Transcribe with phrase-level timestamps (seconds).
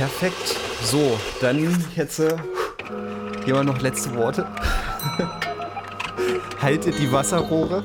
[0.00, 0.56] Perfekt.
[0.82, 2.34] So, dann jetzt äh,
[3.46, 4.46] mal noch letzte Worte.
[6.62, 7.84] Haltet die Wasserrohre.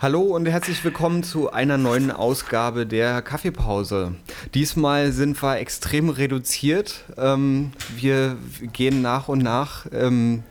[0.00, 4.14] Hallo und herzlich willkommen zu einer neuen Ausgabe der Kaffeepause.
[4.54, 7.04] Diesmal sind wir extrem reduziert.
[7.18, 8.38] Ähm, wir
[8.72, 10.44] gehen nach und nach ähm,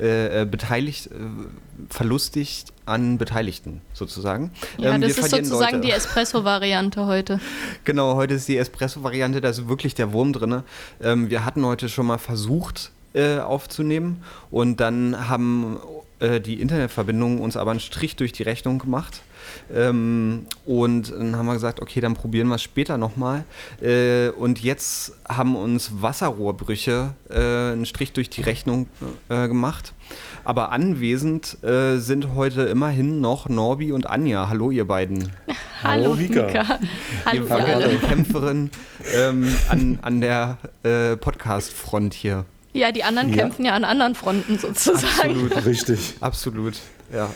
[0.00, 1.10] äh, beteiligt, äh,
[1.88, 4.50] verlustigt an Beteiligten sozusagen.
[4.78, 5.86] Ja, ähm, das ist sozusagen Leute.
[5.86, 7.40] die Espresso-Variante heute.
[7.84, 10.62] Genau, heute ist die Espresso-Variante, da ist wirklich der Wurm drin.
[11.02, 15.78] Ähm, wir hatten heute schon mal versucht äh, aufzunehmen und dann haben
[16.20, 19.22] äh, die Internetverbindung uns aber einen Strich durch die Rechnung gemacht.
[19.72, 23.44] Ähm, und dann haben wir gesagt, okay, dann probieren wir es später nochmal.
[23.80, 28.88] Äh, und jetzt haben uns Wasserrohrbrüche äh, einen Strich durch die Rechnung
[29.28, 29.92] äh, gemacht.
[30.44, 34.48] Aber anwesend äh, sind heute immerhin noch Norbi und Anja.
[34.48, 35.30] Hallo, ihr beiden.
[35.82, 36.80] Hallo, Vika.
[37.24, 37.46] Hallo,
[37.90, 38.70] ihr Kämpferin
[39.14, 42.44] ähm, an, an der äh, Podcast-Front hier.
[42.72, 43.36] Ja, die anderen ja.
[43.36, 45.30] kämpfen ja an anderen Fronten sozusagen.
[45.30, 46.14] Absolut, richtig.
[46.20, 46.74] Absolut,
[47.12, 47.30] ja.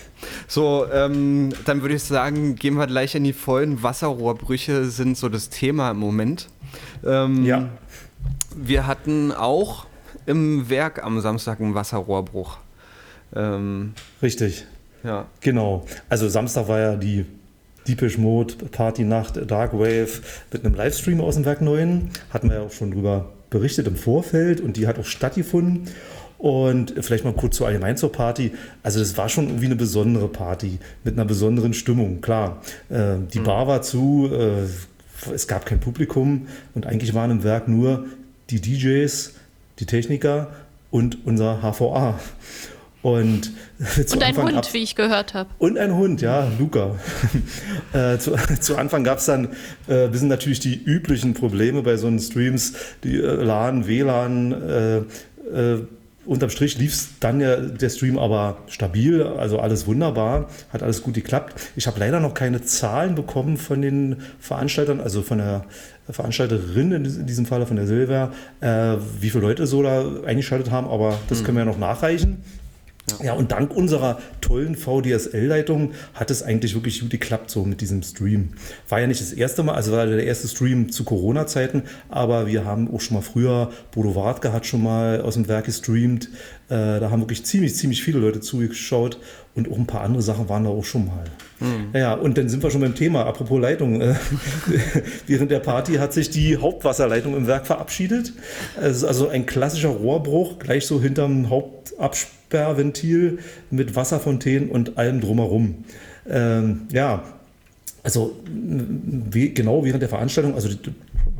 [0.48, 3.82] So, ähm, dann würde ich sagen, gehen wir gleich in die Vollen.
[3.82, 6.48] Wasserrohrbrüche sind so das Thema im Moment.
[7.04, 7.68] Ähm, ja.
[8.56, 9.86] Wir hatten auch
[10.26, 12.58] im Werk am Samstag einen Wasserrohrbruch.
[13.34, 14.66] Ähm, Richtig.
[15.02, 15.26] Ja.
[15.40, 15.86] Genau.
[16.08, 17.26] Also Samstag war ja die
[17.86, 22.10] Deepish Mode Party Nacht Dark Wave mit einem Livestream aus dem Werk 9.
[22.30, 25.88] Hatten wir ja auch schon drüber berichtet im Vorfeld und die hat auch stattgefunden.
[26.38, 28.52] Und vielleicht mal kurz zu allgemein zur Party.
[28.82, 32.60] Also das war schon irgendwie eine besondere Party mit einer besonderen Stimmung, klar.
[32.90, 33.44] Äh, die mhm.
[33.44, 38.06] Bar war zu, äh, es gab kein Publikum und eigentlich waren im Werk nur
[38.50, 39.32] die DJs,
[39.78, 40.52] die Techniker
[40.90, 42.18] und unser HVA.
[43.04, 43.52] Und,
[43.98, 45.50] und ein Anfang Hund, wie ich gehört habe.
[45.58, 46.96] Und ein Hund, ja, Luca.
[47.92, 49.48] äh, zu, zu, Anfang gab es dann,
[49.88, 52.72] äh, wir sind natürlich die üblichen Probleme bei so einen Streams,
[53.02, 54.96] die äh, LAN, WLAN, äh,
[55.54, 55.86] äh,
[56.26, 61.02] unterm Strich lief es dann ja der Stream aber stabil, also alles wunderbar, hat alles
[61.02, 61.54] gut geklappt.
[61.76, 65.64] Ich habe leider noch keine Zahlen bekommen von den Veranstaltern, also von der
[66.10, 70.86] Veranstalterin in diesem Fall, von der Silver, äh, wie viele Leute so da eingeschaltet haben,
[70.88, 71.44] aber das mhm.
[71.44, 72.42] können wir ja noch nachreichen.
[73.10, 73.26] Ja.
[73.26, 78.02] ja, und dank unserer tollen VDSL-Leitung hat es eigentlich wirklich gut geklappt, so mit diesem
[78.02, 78.52] Stream.
[78.88, 82.64] War ja nicht das erste Mal, also war der erste Stream zu Corona-Zeiten, aber wir
[82.64, 86.30] haben auch schon mal früher, Bodo Wartke hat schon mal aus dem Werk gestreamt.
[86.68, 89.18] Äh, da haben wirklich ziemlich, ziemlich viele Leute zugeschaut
[89.54, 91.24] und auch ein paar andere Sachen waren da auch schon mal.
[91.60, 91.96] Mhm.
[91.96, 93.24] Ja, und dann sind wir schon beim Thema.
[93.24, 94.00] Apropos Leitung.
[94.00, 94.14] Äh,
[95.26, 98.32] während der Party hat sich die Hauptwasserleitung im Werk verabschiedet.
[98.80, 103.38] Also ein klassischer Rohrbruch, gleich so hinterm Hauptabsperrventil
[103.70, 105.84] mit Wasserfontänen und allem drumherum.
[106.28, 107.22] Ähm, ja,
[108.02, 110.78] also wie, genau während der Veranstaltung, also die,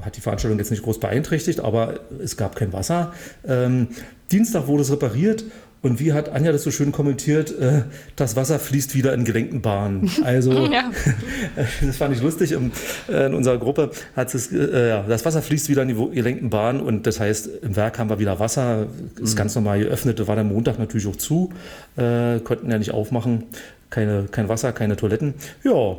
[0.03, 3.13] hat die Veranstaltung jetzt nicht groß beeinträchtigt, aber es gab kein Wasser.
[3.47, 3.89] Ähm,
[4.31, 5.45] Dienstag wurde es repariert
[5.85, 7.83] und wie hat Anja das so schön kommentiert, äh,
[8.17, 10.11] das Wasser fließt wieder in gelenkten Bahnen.
[10.25, 10.91] Also, ja.
[11.83, 12.53] das fand ich lustig.
[12.53, 12.73] In,
[13.09, 16.49] äh, in unserer Gruppe hat es, äh, ja, das Wasser fließt wieder in die gelenkten
[16.49, 18.87] Bahnen und das heißt, im Werk haben wir wieder Wasser,
[19.21, 19.37] ist mhm.
[19.37, 21.53] ganz normal geöffnet, war der Montag natürlich auch zu,
[21.97, 23.45] äh, konnten ja nicht aufmachen,
[23.91, 25.35] keine, kein Wasser, keine Toiletten.
[25.63, 25.97] Ja,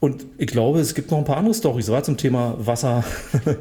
[0.00, 3.04] und ich glaube, es gibt noch ein paar andere Storys, war zum Thema Wasser.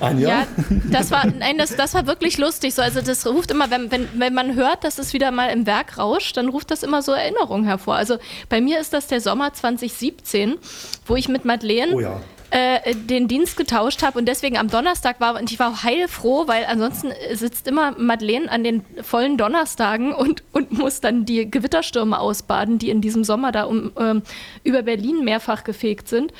[0.00, 0.28] Anja?
[0.28, 0.46] Ja,
[0.90, 2.74] das war, nein, das, das war wirklich lustig.
[2.74, 5.66] So, also das ruft immer, wenn, wenn, wenn man hört, dass es wieder mal im
[5.66, 7.96] Werk rauscht, dann ruft das immer so Erinnerungen hervor.
[7.96, 10.58] Also bei mir ist das der Sommer 2017,
[11.06, 12.20] wo ich mit Madeleine oh ja
[12.50, 16.64] äh, den Dienst getauscht habe und deswegen am Donnerstag war und ich war heilfroh, weil
[16.66, 22.78] ansonsten sitzt immer Madeleine an den vollen Donnerstagen und, und muss dann die Gewitterstürme ausbaden,
[22.78, 24.22] die in diesem Sommer da um, ähm,
[24.62, 26.32] über Berlin mehrfach gefegt sind.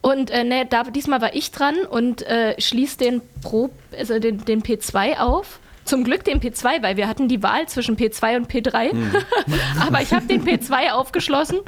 [0.00, 4.44] Und äh, ne, da, diesmal war ich dran und äh, schließe den, Pro, also den,
[4.44, 5.58] den P2 auf.
[5.84, 8.90] Zum Glück den P2, weil wir hatten die Wahl zwischen P2 und P3.
[8.90, 9.12] Hm.
[9.86, 11.58] Aber ich habe den P2 aufgeschlossen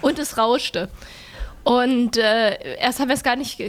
[0.00, 0.88] und es rauschte.
[1.66, 3.60] Und äh, erst haben wir es gar nicht,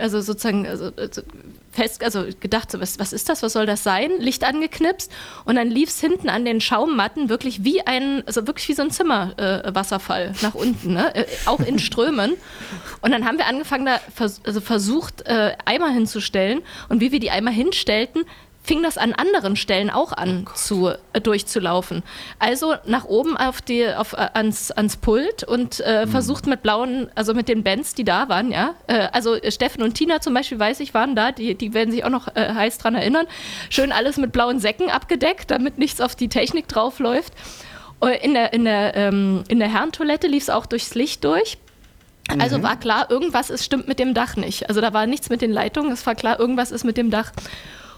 [0.00, 1.22] also sozusagen also, also
[1.70, 4.10] fest, also gedacht, so, was, was ist das, was soll das sein?
[4.18, 5.12] Licht angeknipst
[5.44, 8.82] und dann lief es hinten an den Schaummatten wirklich wie ein, also wirklich wie so
[8.82, 11.14] ein Zimmerwasserfall äh, nach unten, ne?
[11.14, 12.32] äh, auch in Strömen.
[13.00, 17.20] Und dann haben wir angefangen, da vers also versucht, äh, Eimer hinzustellen und wie wir
[17.20, 18.24] die Eimer hinstellten,
[18.66, 22.02] fing das an anderen Stellen auch an oh zu, äh, durchzulaufen.
[22.40, 26.10] Also nach oben auf die, auf, äh, ans, ans Pult und äh, mhm.
[26.10, 28.74] versucht mit blauen, also mit den Bands, die da waren, ja.
[28.88, 32.04] Äh, also Steffen und Tina zum Beispiel, weiß ich, waren da, die, die werden sich
[32.04, 33.26] auch noch äh, heiß dran erinnern.
[33.70, 37.32] Schön alles mit blauen Säcken abgedeckt, damit nichts auf die Technik draufläuft.
[38.02, 41.58] Äh, in der, in der, ähm, in der Herrentoilette lief es auch durchs Licht durch.
[42.40, 42.64] Also mhm.
[42.64, 44.68] war klar, irgendwas ist, stimmt mit dem Dach nicht.
[44.68, 47.30] Also da war nichts mit den Leitungen, es war klar, irgendwas ist mit dem Dach.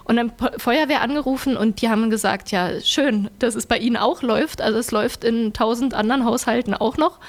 [0.09, 4.23] Und dann Feuerwehr angerufen und die haben gesagt, ja, schön, dass es bei Ihnen auch
[4.23, 4.63] läuft.
[4.63, 7.21] Also es läuft in tausend anderen Haushalten auch noch.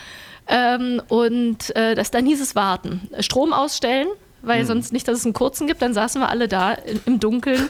[0.48, 3.10] Ähm, und äh, das, dann hieß es warten.
[3.20, 4.08] Strom ausstellen,
[4.42, 4.68] weil mhm.
[4.68, 5.82] sonst nicht, dass es einen kurzen gibt.
[5.82, 7.70] Dann saßen wir alle da in, im Dunkeln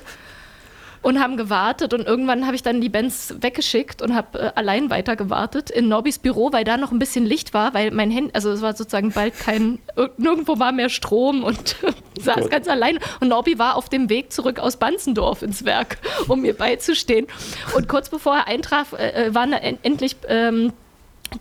[1.02, 1.94] und haben gewartet.
[1.94, 5.88] Und irgendwann habe ich dann die Bands weggeschickt und habe äh, allein weiter gewartet in
[5.88, 8.76] Norbys Büro, weil da noch ein bisschen Licht war, weil mein Handy, also es war
[8.76, 9.80] sozusagen bald kein,
[10.18, 11.76] nirgendwo war mehr Strom und
[12.20, 12.52] saß Gott.
[12.52, 13.00] ganz allein.
[13.20, 15.98] Und Norbi war auf dem Weg zurück aus Banzendorf ins Werk,
[16.28, 17.28] um mir beizustehen.
[17.76, 20.74] Und kurz bevor er eintraf, äh, äh waren en endlich ähm,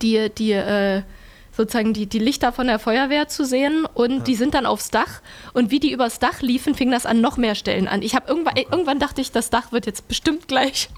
[0.03, 1.03] die, die äh,
[1.59, 4.19] sozusagen die, die Lichter von der Feuerwehr zu sehen und ja.
[4.21, 5.21] die sind dann aufs Dach
[5.53, 8.01] und wie die übers Dach liefen, fing das an noch mehr Stellen an.
[8.01, 8.69] Ich habe irgendwann, okay.
[8.71, 10.89] irgendwann dachte ich, das Dach wird jetzt bestimmt gleich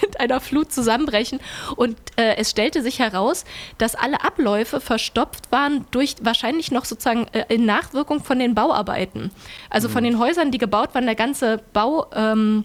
[0.00, 1.40] mit einer Flut zusammenbrechen
[1.74, 3.44] und äh, es stellte sich heraus,
[3.76, 9.32] dass alle Abläufe verstopft waren durch wahrscheinlich noch sozusagen äh, in Nachwirkung von den Bauarbeiten.
[9.68, 9.92] Also mhm.
[9.92, 12.64] von den Häusern, die gebaut waren, der ganze Baustaub ähm,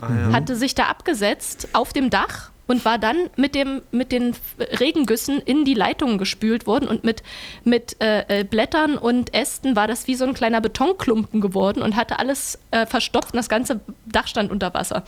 [0.00, 0.32] ah, ja.
[0.32, 4.34] hatte sich da abgesetzt auf dem Dach und war dann mit, dem, mit den
[4.80, 7.22] Regengüssen in die Leitungen gespült worden und mit,
[7.64, 11.96] mit äh, äh, Blättern und Ästen war das wie so ein kleiner Betonklumpen geworden und
[11.96, 15.04] hatte alles äh, verstopft und das ganze Dach stand unter Wasser.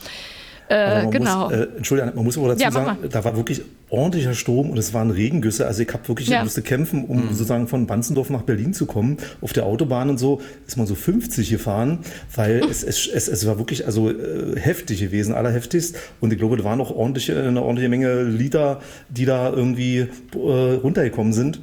[0.69, 1.45] Äh, genau.
[1.45, 4.77] Muss, äh, Entschuldigung, man muss aber dazu ja, sagen, da war wirklich ordentlicher Strom und
[4.77, 5.65] es waren Regengüsse.
[5.65, 6.43] Also ich habe wirklich, ja.
[6.43, 7.29] musste kämpfen, um mhm.
[7.29, 9.17] sozusagen von Banzendorf nach Berlin zu kommen.
[9.41, 11.99] Auf der Autobahn und so ist man so 50 gefahren,
[12.35, 15.95] weil es, es, es, es war wirklich also äh, heftig gewesen, allerheftigst.
[16.19, 20.37] Und ich glaube, da waren auch ordentliche, eine ordentliche Menge Liter, die da irgendwie äh,
[20.37, 21.59] runtergekommen sind.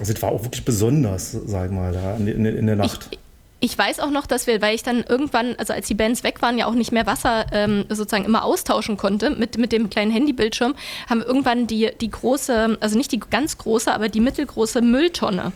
[0.00, 3.08] Also es war auch wirklich besonders, sag ich mal, da in, in, in der Nacht.
[3.10, 3.17] Ich,
[3.60, 6.42] ich weiß auch noch, dass wir, weil ich dann irgendwann, also als die Bands weg
[6.42, 10.12] waren, ja auch nicht mehr Wasser ähm, sozusagen immer austauschen konnte mit, mit dem kleinen
[10.12, 10.74] Handybildschirm,
[11.08, 15.52] haben wir irgendwann die, die große, also nicht die ganz große, aber die mittelgroße Mülltonne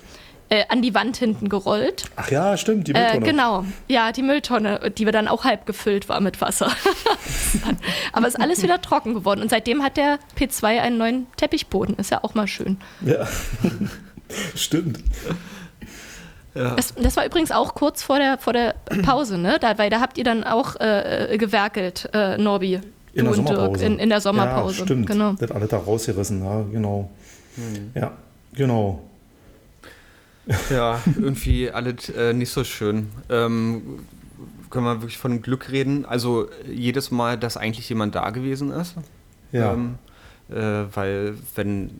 [0.48, 2.04] äh, an die Wand hinten gerollt.
[2.16, 3.24] Ach ja, stimmt, die Mülltonne.
[3.24, 6.72] Äh, genau, ja, die Mülltonne, die wir dann auch halb gefüllt war mit Wasser.
[8.12, 11.94] aber es ist alles wieder trocken geworden und seitdem hat der P2 einen neuen Teppichboden,
[11.96, 12.78] ist ja auch mal schön.
[13.00, 13.28] Ja,
[14.56, 14.98] stimmt.
[16.54, 16.74] Ja.
[16.74, 19.58] Das, das, war übrigens auch kurz vor der, vor der Pause, ne?
[19.60, 22.80] Da, weil da habt ihr dann auch äh, gewerkelt, äh, Norbi.
[23.14, 23.84] In der Sommerpause.
[23.84, 24.78] In, in, der Sommerpause.
[24.78, 25.06] Ja, stimmt.
[25.06, 25.32] Genau.
[25.32, 27.10] Das alle da rausgerissen, ja, genau.
[27.56, 27.90] Hm.
[27.94, 28.12] Ja,
[28.54, 29.02] genau.
[30.70, 33.08] Ja, irgendwie alles äh, nicht so schön.
[33.30, 34.00] Ähm,
[34.70, 36.04] können wir wirklich von Glück reden?
[36.04, 38.94] Also jedes Mal, dass eigentlich jemand da gewesen ist.
[39.52, 39.74] Ja.
[39.74, 39.98] Ähm,
[40.50, 41.90] äh, weil wenn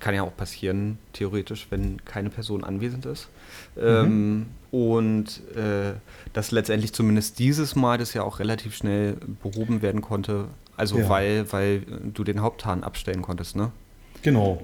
[0.00, 3.28] kann ja auch passieren, theoretisch, wenn keine Person anwesend ist.
[3.76, 3.82] Mhm.
[3.82, 5.94] Ähm, und äh,
[6.32, 10.48] dass letztendlich zumindest dieses Mal das ja auch relativ schnell behoben werden konnte.
[10.76, 11.08] Also ja.
[11.08, 13.72] weil, weil du den Haupthahn abstellen konntest, ne?
[14.22, 14.60] Genau,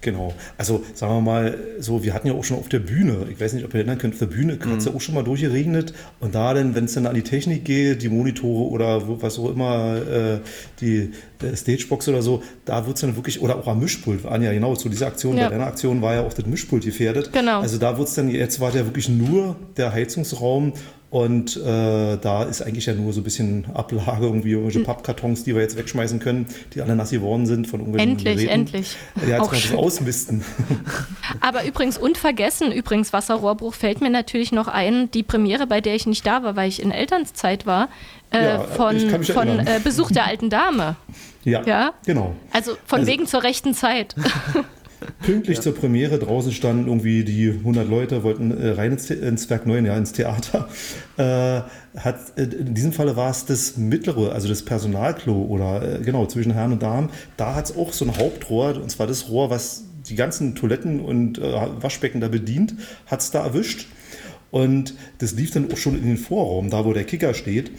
[0.00, 0.34] genau.
[0.56, 3.54] Also sagen wir mal so, wir hatten ja auch schon auf der Bühne, ich weiß
[3.54, 4.96] nicht, ob ihr erinnern könnt, auf der Bühne hat es ja mhm.
[4.96, 8.08] auch schon mal durchgeregnet und da dann, wenn es dann an die Technik geht, die
[8.08, 10.38] Monitore oder was auch immer, äh,
[10.80, 11.10] die
[11.42, 14.76] äh, Stagebox oder so, da wird es dann wirklich, oder auch am Mischpult, Anja, genau,
[14.76, 15.44] zu dieser Aktion, ja.
[15.44, 17.32] bei deiner Aktion war ja auch das Mischpult gefährdet.
[17.32, 17.60] Genau.
[17.60, 20.72] Also da wird es dann, jetzt war ja wirklich nur der Heizungsraum
[21.10, 24.84] und äh, da ist eigentlich ja nur so ein bisschen Ablage, irgendwie irgendwelche hm.
[24.84, 28.52] Pappkartons, die wir jetzt wegschmeißen können, die alle nass geworden sind von irgendwelchen Endlich, Geräten.
[28.52, 28.96] endlich.
[29.26, 30.44] Ja, jetzt kann ausmisten.
[31.40, 36.06] Aber übrigens unvergessen, übrigens Wasserrohrbruch fällt mir natürlich noch ein, die Premiere, bei der ich
[36.06, 37.88] nicht da war, weil ich in Elternzeit war,
[38.30, 40.96] äh, ja, von, von äh, Besuch der alten Dame.
[41.44, 42.34] Ja, ja, genau.
[42.52, 44.14] Also von also, wegen zur rechten Zeit.
[45.20, 45.62] Pünktlich ja.
[45.62, 49.86] zur Premiere, draußen standen irgendwie die 100 Leute, wollten äh, rein ins, ins, Werk 9,
[49.86, 50.68] ja, ins Theater.
[51.18, 51.62] Äh,
[51.96, 56.26] hat, äh, in diesem Falle war es das mittlere, also das Personalklo oder äh, genau,
[56.26, 57.10] zwischen Herren und Damen.
[57.36, 61.00] Da hat es auch so ein Hauptrohr, und zwar das Rohr, was die ganzen Toiletten
[61.00, 61.42] und äh,
[61.80, 62.74] Waschbecken da bedient,
[63.06, 63.88] hat es da erwischt.
[64.52, 67.72] Und das lief dann auch schon in den Vorraum, da wo der Kicker steht.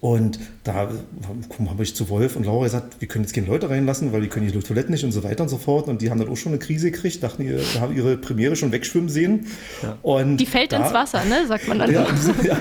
[0.00, 4.12] Und da habe ich zu Wolf und Laura gesagt, wir können jetzt keine Leute reinlassen,
[4.12, 5.88] weil die können die Toiletten nicht und so weiter und so fort.
[5.88, 8.72] Und die haben dann auch schon eine Krise gekriegt, dachten, ihr haben ihre Premiere schon
[8.72, 9.46] wegschwimmen sehen.
[9.82, 9.96] Ja.
[10.02, 11.46] Und die fällt da, ins Wasser, ne?
[11.46, 11.92] sagt man dann.
[11.92, 12.06] Ja,
[12.44, 12.60] ja,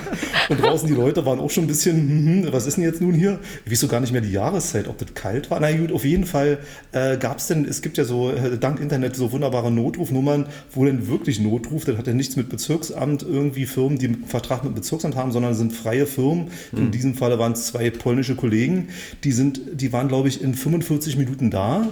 [0.49, 3.01] Und draußen die Leute waren auch schon ein bisschen, hm, hm, was ist denn jetzt
[3.01, 3.39] nun hier?
[3.65, 5.59] Ich weiß so gar nicht mehr die Jahreszeit, ob das kalt war.
[5.59, 6.59] Na gut, auf jeden Fall
[6.93, 10.85] äh, gab es denn, es gibt ja so äh, dank Internet so wunderbare Notrufnummern, wo
[10.85, 14.73] denn wirklich Notruf, das hat ja nichts mit Bezirksamt, irgendwie Firmen, die einen Vertrag mit
[14.73, 16.49] dem Bezirksamt haben, sondern sind freie Firmen.
[16.71, 16.77] Mhm.
[16.77, 18.89] In diesem Falle waren zwei polnische Kollegen,
[19.23, 21.87] die sind, die waren, glaube ich, in 45 Minuten da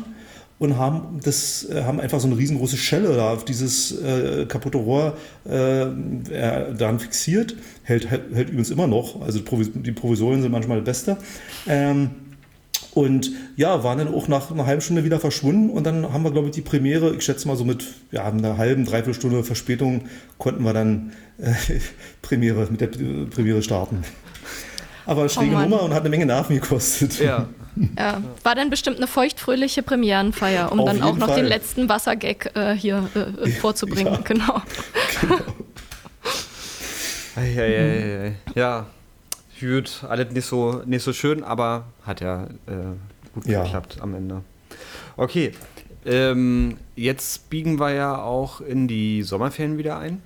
[0.59, 4.77] und haben das äh, haben einfach so eine riesengroße Schelle da auf dieses äh, kaputte
[4.77, 5.87] Rohr äh,
[6.77, 7.55] dann fixiert.
[7.83, 9.21] Hält, hält, hält, übrigens immer noch.
[9.21, 11.17] Also die Provisorien sind manchmal das Beste.
[11.67, 12.11] Ähm,
[12.93, 16.31] und ja, waren dann auch nach einer halben Stunde wieder verschwunden und dann haben wir,
[16.31, 20.03] glaube ich, die Premiere, ich schätze mal so mit ja, einer halben, dreiviertel Stunde Verspätung,
[20.37, 21.53] konnten wir dann äh,
[22.21, 24.03] Premiere, mit der Premiere starten.
[25.05, 27.19] Aber schräge oh Nummer und hat eine Menge Nerven gekostet.
[27.19, 27.47] Ja.
[27.97, 28.21] ja.
[28.43, 31.37] War dann bestimmt eine feuchtfröhliche Premierenfeier, um Auf dann auch noch Fall.
[31.37, 34.13] den letzten Wassergag äh, hier äh, vorzubringen.
[34.13, 34.19] Ja.
[34.23, 34.61] Genau.
[35.21, 35.39] genau.
[37.35, 38.85] Ei, ei, ei, ja,
[39.59, 42.93] gut, alles nicht so, nicht so schön, aber hat ja äh,
[43.33, 43.63] gut ja.
[43.63, 44.41] geklappt am Ende.
[45.17, 45.53] Okay,
[46.05, 50.21] ähm, jetzt biegen wir ja auch in die Sommerferien wieder ein.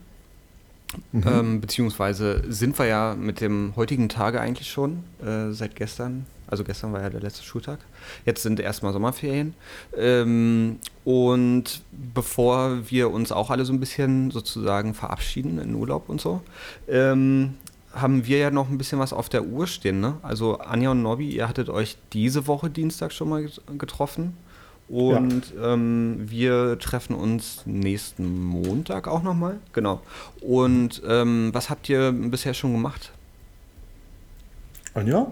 [1.11, 1.23] Mhm.
[1.25, 6.25] Ähm, beziehungsweise sind wir ja mit dem heutigen Tage eigentlich schon, äh, seit gestern.
[6.47, 7.79] Also gestern war ja der letzte Schultag.
[8.25, 9.53] Jetzt sind erstmal Sommerferien.
[9.97, 11.81] Ähm, und
[12.13, 16.41] bevor wir uns auch alle so ein bisschen sozusagen verabschieden in Urlaub und so,
[16.87, 17.55] ähm,
[17.93, 19.99] haben wir ja noch ein bisschen was auf der Uhr stehen.
[19.99, 20.17] Ne?
[20.21, 24.37] Also Anja und Nobby, ihr hattet euch diese Woche Dienstag schon mal getroffen.
[24.89, 25.73] Und ja.
[25.73, 29.59] ähm, wir treffen uns nächsten Montag auch nochmal.
[29.73, 30.01] Genau.
[30.41, 33.11] Und ähm, was habt ihr bisher schon gemacht?
[34.97, 35.27] Anja?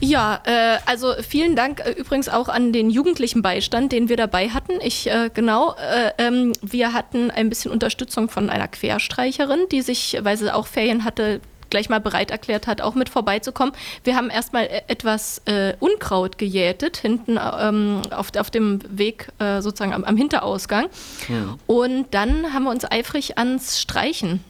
[0.00, 4.50] Ja, äh, also vielen Dank äh, übrigens auch an den jugendlichen Beistand, den wir dabei
[4.50, 4.74] hatten.
[4.82, 10.18] Ich, äh, genau, äh, ähm, wir hatten ein bisschen Unterstützung von einer Querstreicherin, die sich,
[10.22, 11.40] weil sie auch Ferien hatte,
[11.70, 13.74] gleich mal bereit erklärt hat, auch mit vorbeizukommen.
[14.04, 19.60] Wir haben erstmal e-, etwas äh, Unkraut gejätet, hinten ähm, auf, auf dem Weg äh,
[19.62, 20.88] sozusagen am, am Hinterausgang.
[21.28, 21.56] Ja.
[21.66, 24.44] Und dann haben wir uns eifrig ans Streichen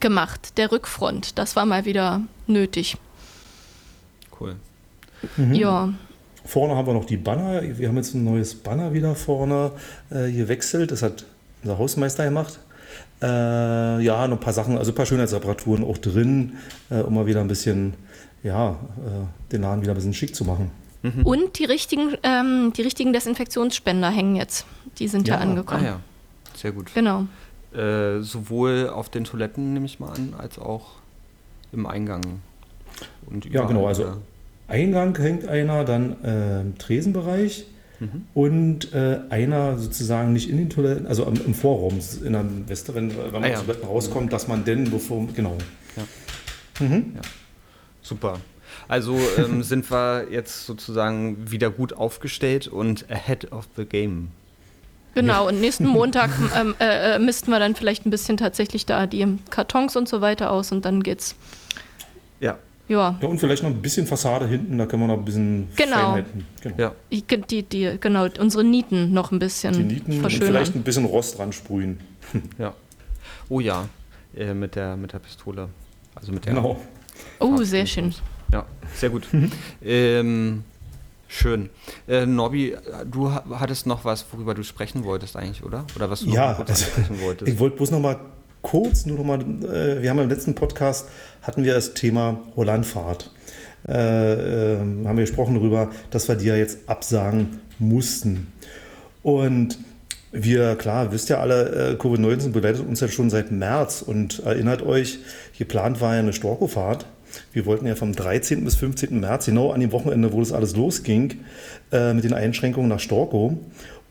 [0.00, 1.38] gemacht, der Rückfront.
[1.38, 2.96] Das war mal wieder nötig.
[4.38, 4.56] Cool.
[5.36, 5.54] Mhm.
[5.54, 5.92] Ja.
[6.44, 7.62] Vorne haben wir noch die Banner.
[7.62, 9.72] Wir haben jetzt ein neues Banner wieder vorne
[10.10, 10.90] äh, gewechselt.
[10.90, 11.24] Das hat
[11.62, 12.58] unser Hausmeister gemacht.
[13.20, 16.52] Äh, ja, noch ein paar Sachen, also ein paar Schönheitsreparaturen auch drin,
[16.90, 17.94] äh, um mal wieder ein bisschen,
[18.42, 20.70] ja, äh, den Laden wieder ein bisschen schick zu machen.
[21.02, 21.26] Mhm.
[21.26, 24.66] Und die richtigen, ähm, die richtigen Desinfektionsspender hängen jetzt.
[24.98, 25.84] Die sind ja, ja angekommen.
[25.84, 26.00] Ah, ja.
[26.54, 26.92] Sehr gut.
[26.94, 27.26] Genau.
[27.72, 30.92] Äh, sowohl auf den Toiletten, nehme ich mal an, als auch
[31.72, 32.22] im Eingang.
[33.26, 33.86] Und ja, genau.
[33.86, 34.16] Also
[34.66, 37.66] Eingang hängt einer, dann äh, im Tresenbereich
[38.00, 38.26] Mhm.
[38.34, 42.94] Und äh, einer sozusagen nicht in den Toiletten, also im, im Vorraum, in der Weste,
[42.94, 43.54] wenn, wenn man ah, ja.
[43.54, 45.56] aus Toiletten rauskommt, dass man denn, bevor, genau.
[45.96, 46.86] Ja.
[46.86, 47.12] Mhm.
[47.16, 47.20] ja.
[48.02, 48.38] Super.
[48.86, 54.28] Also ähm, sind wir jetzt sozusagen wieder gut aufgestellt und ahead of the game.
[55.14, 59.06] Genau, und nächsten Montag ähm, äh, äh, missten wir dann vielleicht ein bisschen tatsächlich da
[59.06, 61.34] die Kartons und so weiter aus und dann geht's.
[62.40, 63.18] Ja, ja.
[63.20, 63.28] ja.
[63.28, 66.18] Und vielleicht noch ein bisschen Fassade hinten, da können wir noch ein bisschen genau.
[66.62, 66.74] Genau.
[66.76, 66.94] Ja.
[67.10, 71.38] Die, die, genau, unsere Nieten noch ein bisschen Die Nieten und vielleicht ein bisschen Rost
[71.38, 72.00] dran sprühen.
[72.58, 72.74] Ja.
[73.48, 73.88] Oh ja,
[74.36, 75.70] äh, mit, der, mit der Pistole.
[76.14, 76.54] Also mit der.
[76.54, 76.78] Genau.
[77.38, 78.14] Oh, sehr schön.
[78.52, 79.26] Ja, sehr gut.
[79.82, 80.64] ähm,
[81.26, 81.70] schön.
[82.06, 82.76] Äh, Norbi,
[83.10, 85.86] du hattest noch was, worüber du sprechen wolltest eigentlich, oder?
[85.96, 87.50] Oder was du ja, noch also, sprechen wolltest?
[87.50, 88.18] Ich wollte bloß noch mal
[88.62, 91.08] kurz nur noch mal, äh, wir haben im letzten Podcast
[91.42, 93.30] hatten wir das Thema Hollandfahrt.
[93.86, 98.52] Äh, äh, haben wir gesprochen darüber, dass wir die ja jetzt absagen mussten.
[99.22, 99.78] Und
[100.32, 104.82] wir, klar, wisst ja alle, äh, Covid-19 begleitet uns ja schon seit März und erinnert
[104.82, 105.18] euch,
[105.56, 107.06] geplant war ja eine Storko-Fahrt.
[107.52, 108.64] Wir wollten ja vom 13.
[108.64, 109.20] bis 15.
[109.20, 111.40] März, genau an dem Wochenende, wo das alles losging,
[111.92, 113.58] äh, mit den Einschränkungen nach Storko.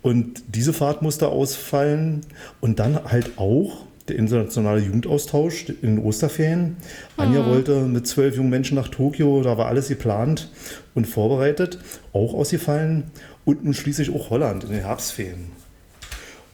[0.02, 2.22] Und diese Fahrt musste ausfallen
[2.62, 6.78] und dann halt auch der internationale Jugendaustausch in den Osterferien.
[7.18, 7.50] Anja mhm.
[7.50, 10.50] wollte mit zwölf jungen Menschen nach Tokio, da war alles geplant
[10.96, 11.80] und vorbereitet,
[12.14, 13.06] auch ausgefallen.
[13.46, 15.52] Und nun schließlich auch Holland in den Herbstferien.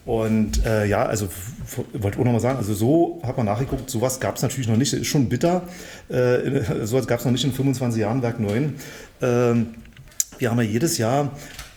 [0.06, 1.28] Und äh, ja, also
[1.94, 4.92] wollte auch nochmal sagen, also so hat man nachgeguckt, sowas gab es natürlich noch nicht.
[4.92, 5.62] Das ist schon bitter.
[6.08, 8.74] Äh, sowas gab es noch nicht in 25 Jahren Werk 9.
[9.20, 9.26] Äh,
[10.38, 11.32] wir haben ja jedes Jahr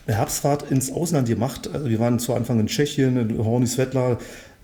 [0.08, 1.70] eine Herbstfahrt ins Ausland gemacht.
[1.72, 4.18] Also wir waren zu Anfang in Tschechien, in Horny Svetla,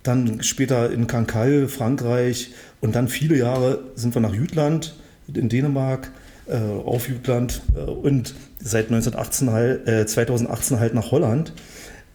[0.03, 4.95] dann später in Cancale, Frankreich und dann viele Jahre sind wir nach Jütland
[5.33, 6.11] in Dänemark,
[6.45, 11.53] äh, auf Jütland äh, und seit 1918 halt, äh, 2018 halt nach Holland.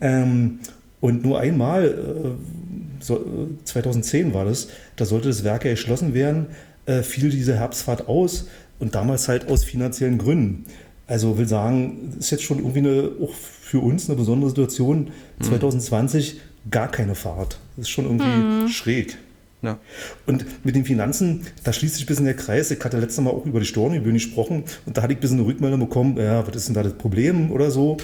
[0.01, 0.61] Ähm,
[1.01, 6.47] und nur einmal, äh, so, 2010 war das, da sollte das Werk ja geschlossen werden,
[6.87, 10.65] äh, fiel diese Herbstfahrt aus und damals halt aus finanziellen Gründen.
[11.07, 15.11] Also will sagen, das ist jetzt schon irgendwie eine, auch für uns eine besondere Situation.
[15.39, 15.45] Mhm.
[15.45, 16.41] 2020
[16.71, 17.59] gar keine Fahrt.
[17.77, 18.69] Das ist schon irgendwie mhm.
[18.69, 19.19] schräg.
[19.63, 19.79] Ja.
[20.27, 22.71] Und mit den Finanzen, da schließt sich ein bisschen der Kreis.
[22.71, 25.39] Ich hatte letztes Mal auch über die Storngebühren gesprochen und da hatte ich ein bisschen
[25.39, 27.97] eine Rückmeldung bekommen, ja, was ist denn da das Problem oder so.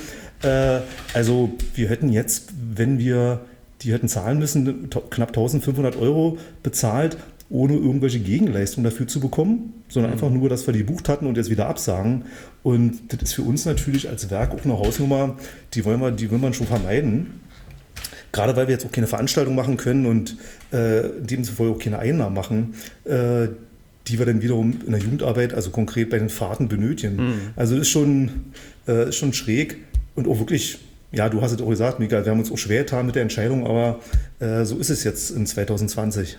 [0.43, 0.81] Äh,
[1.13, 3.41] also wir hätten jetzt, wenn wir
[3.83, 7.19] die hätten zahlen müssen, knapp 1500 Euro bezahlt,
[7.51, 10.15] ohne irgendwelche Gegenleistungen dafür zu bekommen, sondern mhm.
[10.15, 12.25] einfach nur, dass wir die gebucht hatten und jetzt wieder absagen.
[12.63, 15.37] Und das ist für uns natürlich als Werk auch eine Hausnummer,
[15.75, 17.41] die wollen wir, die will man schon vermeiden.
[18.35, 20.37] Gerade weil wir jetzt auch keine Veranstaltung machen können und
[20.73, 22.75] äh, demzufolge auch keine Einnahmen machen,
[23.05, 23.47] äh,
[24.09, 27.17] die wir dann wiederum in der Jugendarbeit, also konkret bei den Fahrten benötigen.
[27.17, 27.41] Mhm.
[27.55, 28.53] Also ist schon,
[28.89, 29.77] äh, ist schon schräg
[30.17, 30.81] und auch wirklich,
[31.13, 33.23] ja, du hast es auch gesagt, Mika, wir haben uns auch schwer getan mit der
[33.23, 34.01] Entscheidung, aber
[34.41, 36.37] äh, so ist es jetzt in 2020.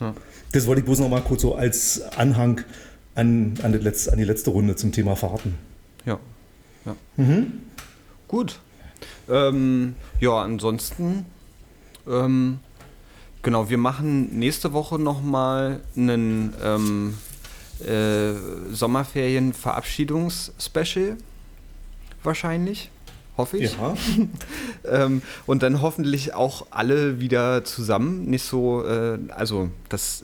[0.00, 0.14] Ja.
[0.52, 2.60] Das wollte ich bloß noch mal kurz so als Anhang
[3.16, 5.56] an, an, die, letzte, an die letzte Runde zum Thema Fahrten.
[6.06, 6.20] Ja.
[6.86, 6.94] ja.
[7.16, 7.54] Mhm.
[8.28, 8.60] Gut.
[9.28, 11.26] Ähm, ja, ansonsten,
[12.08, 12.60] ähm,
[13.42, 17.14] genau, wir machen nächste Woche nochmal einen ähm,
[17.80, 18.34] äh,
[18.72, 21.16] Sommerferien-Verabschiedungs-Special.
[22.22, 22.90] Wahrscheinlich.
[23.36, 23.76] Hoffe ich.
[23.76, 23.94] Ja.
[25.04, 28.26] ähm, und dann hoffentlich auch alle wieder zusammen.
[28.26, 30.22] Nicht so, äh, also das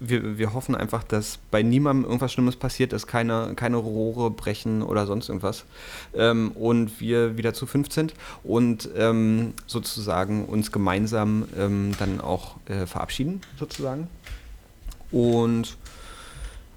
[0.00, 4.82] wir, wir hoffen einfach, dass bei niemandem irgendwas Schlimmes passiert, dass keine, keine Rohre brechen
[4.82, 5.64] oder sonst irgendwas.
[6.14, 12.56] Ähm, und wir wieder zu fünf sind und ähm, sozusagen uns gemeinsam ähm, dann auch
[12.66, 14.08] äh, verabschieden, sozusagen.
[15.10, 15.76] Und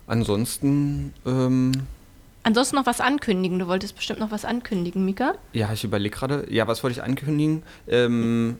[0.07, 1.13] ansonsten.
[1.25, 1.71] Ähm,
[2.43, 3.59] ansonsten noch was ankündigen.
[3.59, 5.33] Du wolltest bestimmt noch was ankündigen, Mika?
[5.53, 6.47] Ja, ich überlege gerade.
[6.49, 7.63] Ja, was wollte ich ankündigen?
[7.88, 8.57] Ähm,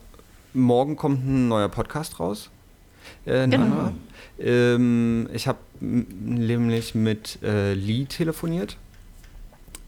[0.54, 2.50] morgen kommt ein neuer Podcast raus.
[3.25, 3.91] Äh, genau.
[4.39, 8.77] Ähm, ich habe nämlich mit äh, Lee telefoniert.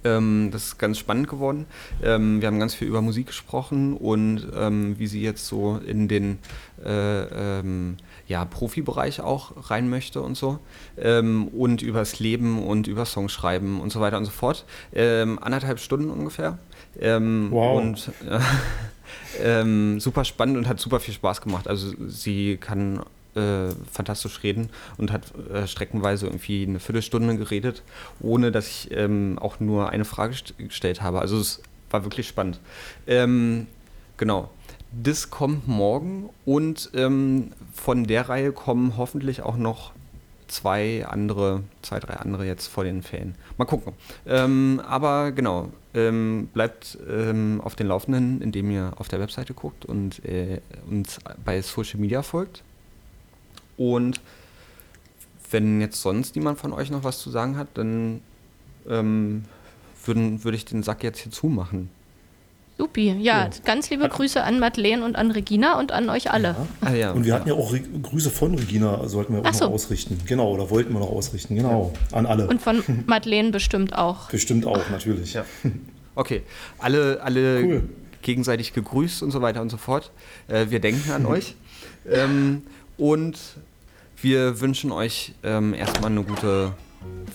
[0.04, 1.66] Ähm, das ist ganz spannend geworden.
[2.04, 6.08] Ähm, wir haben ganz viel über Musik gesprochen und ähm, wie sie jetzt so in
[6.08, 6.40] den
[6.84, 10.60] äh, ähm, ja, Profibereich auch rein möchte und so.
[10.98, 14.66] Ähm, und übers Leben und über Songschreiben und so weiter und so fort.
[14.94, 16.58] Ähm, anderthalb Stunden ungefähr.
[17.00, 17.80] wow.
[17.80, 18.12] Und
[19.44, 21.68] äh, super spannend und hat super viel Spaß gemacht.
[21.68, 23.02] Also sie kann
[23.36, 27.84] äh, fantastisch reden und hat äh, streckenweise irgendwie eine Viertelstunde geredet,
[28.20, 31.20] ohne dass ich ähm, auch nur eine Frage st gestellt habe.
[31.20, 32.60] Also es war wirklich spannend.
[33.08, 33.68] Ähm,
[34.18, 34.50] genau.
[34.92, 39.94] Das kommt morgen und ähm, von der Reihe kommen hoffentlich auch noch
[40.52, 43.36] zwei andere, zwei, drei andere jetzt vor den Ferien.
[43.58, 43.94] Mal gucken.
[44.26, 49.86] Ähm, aber genau, ähm, bleibt ähm, auf den Laufenden, indem ihr auf der Webseite guckt
[49.86, 52.64] und äh, uns bei Social Media folgt.
[53.78, 54.22] Und
[55.50, 58.22] wenn jetzt sonst niemand von euch noch was zu sagen hat, dann
[58.88, 59.46] ähm,
[60.06, 61.90] würde ich den Sack jetzt hier zumachen.
[62.82, 63.50] Supi, ja, ja.
[63.64, 66.48] ganz liebe Grüße an Madeleine und an Regina und an euch alle.
[66.48, 66.68] Ja.
[66.82, 67.12] Ah, ja.
[67.12, 69.66] Und wir hatten ja auch Re Grüße von Regina, sollten wir auch so.
[69.66, 70.18] noch ausrichten.
[70.26, 72.48] Genau, oder wollten wir noch ausrichten, genau, an alle.
[72.48, 74.32] Und von Madeleine bestimmt auch.
[74.32, 75.36] Bestimmt auch, natürlich.
[75.36, 75.46] Ja.
[76.16, 76.42] Okay,
[76.80, 77.90] alle, alle cool.
[78.24, 80.12] gegenseitig gegrüßt und so weiter und so fort.
[80.48, 81.56] Äh, wir denken an euch.
[82.12, 82.64] Ähm,
[82.98, 83.38] und
[84.20, 86.74] wir wünschen euch ähm, erstmal eine gute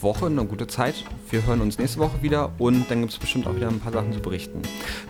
[0.00, 0.94] Woche, eine gute Zeit.
[1.30, 3.92] Wir hören uns nächste Woche wieder und dann gibt es bestimmt auch wieder ein paar
[3.92, 4.62] Sachen zu berichten.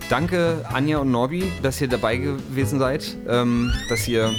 [0.08, 4.30] Danke Anja und Norbi, dass ihr dabei gewesen seid, ähm, dass ihr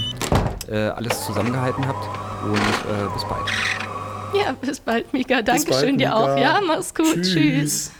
[0.70, 2.08] äh, alles zusammengehalten habt
[2.44, 3.50] und äh, bis bald.
[4.34, 5.42] Ja, bis bald, Mika.
[5.42, 6.14] Dankeschön bald, dir Mika.
[6.14, 6.38] auch.
[6.38, 7.14] Ja, mach's gut.
[7.14, 7.34] Tschüss.
[7.34, 7.92] Tschüss.